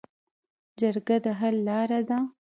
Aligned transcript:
جرګه 0.79 1.17
د 1.23 1.25
حل 1.39 1.55
لاره 1.67 1.99
ده 2.09 2.17